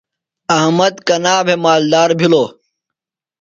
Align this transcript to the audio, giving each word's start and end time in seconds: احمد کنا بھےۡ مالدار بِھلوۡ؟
احمد 0.57 0.95
کنا 1.07 1.35
بھےۡ 1.45 1.59
مالدار 1.63 2.09
بِھلوۡ؟ 2.19 2.49